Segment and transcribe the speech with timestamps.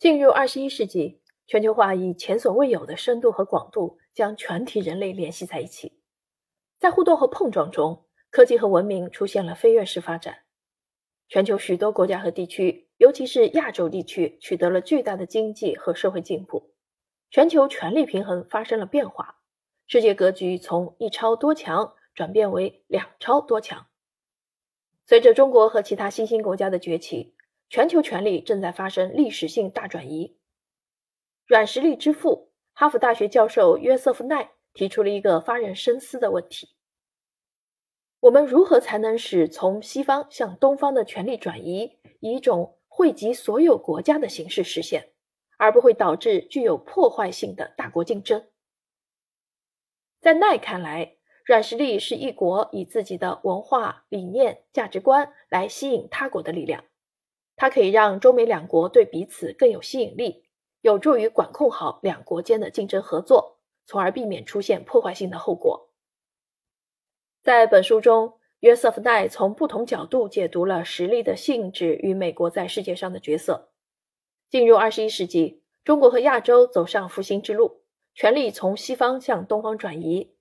[0.00, 6.00] 进入二十一世纪，全球化以前所未有的深度和广度将全体人类联系在一起。
[6.78, 10.38] 在互动和碰撞中，科技和文明出现了飞跃式发展。
[11.28, 16.72] 全球许多国家和地区，尤其是亚洲地区，取得了巨大的经济和社会进步。
[17.30, 19.42] 全球权力平衡发生了变化，
[19.86, 23.86] 世界格局从一超多强转变为两超多强。
[25.04, 27.34] 随着中国和其他新兴国家的崛起，
[27.70, 30.36] 全球权力正在发生历史性大转移。
[31.46, 36.74] 软实力之父、哈佛大学教授约瑟夫·奈提出了一个发人深思的问题。
[38.18, 45.12] 我们如何才能使从西方向东方的权力转移以一种惠及所有国家的形式实现，
[45.56, 48.48] 而不会导致具有破坏性的大国竞争？
[50.20, 56.84] 在奈看来，软实力是一国以自己的文化、理念、价值观来吸引他国的力量。
[57.60, 60.46] 它可以让中美两国对彼此更有吸引力，
[60.80, 65.90] 有助于管控好两国间的竞争合作，从而避免出现破坏性的后果。
[67.42, 73.68] 在本书中，约瑟夫·奈从不同角度解读了实力的性质与美国在世界上的角色。
[74.48, 77.82] 进入二十一世纪，中国和亚洲走上复兴之路，
[78.14, 80.34] 权力从西方向东方转移。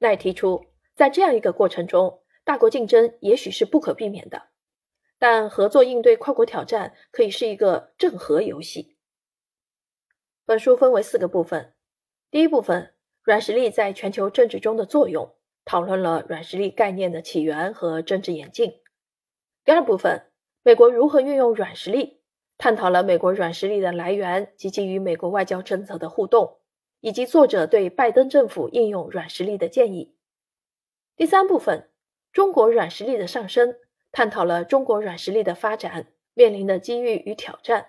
[0.00, 4.49] 奈提出，在这样一个过程中，大国竞争也许是不可避免的，
[5.20, 8.96] 但合作应对跨国挑战可以是一个正和游戏。
[10.44, 11.72] 本书分为四个部分，
[12.32, 15.36] 第一部分，软实力在全球政治中的作用。
[15.62, 18.80] 讨论了软实力概念的起源和政治演进。
[19.62, 20.32] 第二部分，
[20.64, 22.22] 美国如何运用软实力，
[22.56, 26.58] 探讨了美国软实力的来源及其与美国外交政策的互动，
[27.00, 30.16] 以及作者对拜登政府应用软实力的建议。
[31.14, 31.90] 第三部分，
[32.32, 33.76] 中国软实力的上升，
[34.12, 37.88] 探讨了中国软实力的发展面临的机遇与挑战，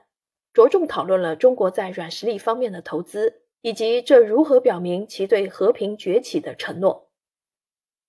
[0.54, 7.10] 着重讨论了中国在软实力方面的投资，以及这如何表明其对和平崛起的承诺。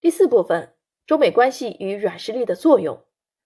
[0.01, 0.75] 第四部分，
[1.07, 3.05] 中美关系与软实力的作用，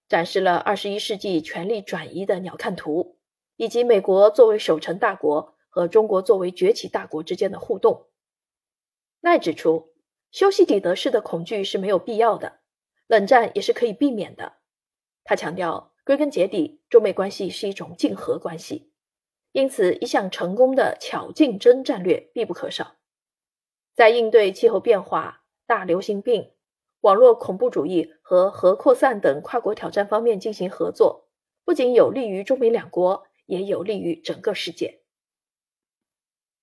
[0.08, 3.18] 展示了二十一世纪权力转移的鸟瞰图，
[3.56, 8.06] 以及美国作为守成大国和中国作为崛起大国之间的互动。
[9.20, 9.92] 奈指出，
[10.30, 12.60] 修昔底德式的恐惧是没有必要的，
[13.06, 14.54] 冷战也是可以避免的。
[15.24, 18.92] 他强调，归根结底，中美关系是一种竞合关系，
[19.52, 22.96] 因此一项成功的巧竞争战略必不可少。
[23.94, 25.42] 在应对气候变化。
[25.68, 26.52] 大流行病、
[27.00, 31.26] 网络恐怖主义和核扩散等跨国挑战方面进行合作，
[31.64, 35.00] 不仅有利于中美两国，也有利于整个世界。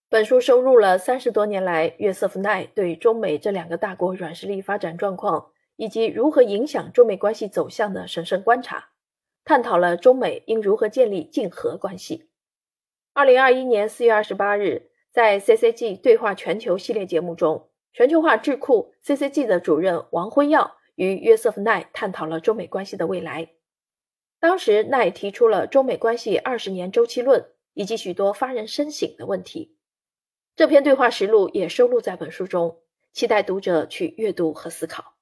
[0.08, 5.52] 本书收录了三十多年来约瑟夫·奈对中美这两个大国软实力发展状况
[5.84, 8.92] 以及如何影响中美关系走向的审慎观察，
[9.44, 12.30] 探讨了中美应如何建立竞合关系。
[13.12, 17.70] 二零二一年四月二十八日，在 CCG 对话全球系列节目中。
[17.92, 23.50] 全球化智库 CCG 的主任王辉耀与约瑟夫·奈探讨了中美关系的未来。
[24.40, 29.76] 当时，奈提出了中美关系二十年周期论以及许多发人深省的问题。
[30.56, 32.80] 这篇对话实录也收录在本书中，
[33.12, 35.13] 期待读者去阅读和思考。